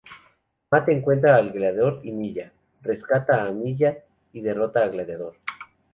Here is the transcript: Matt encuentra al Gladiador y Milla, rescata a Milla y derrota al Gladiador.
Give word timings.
Matt 0.71 0.89
encuentra 0.89 1.35
al 1.35 1.51
Gladiador 1.51 1.99
y 2.01 2.11
Milla, 2.11 2.51
rescata 2.81 3.45
a 3.45 3.51
Milla 3.51 3.99
y 4.33 4.41
derrota 4.41 4.81
al 4.81 4.89
Gladiador. 4.93 5.35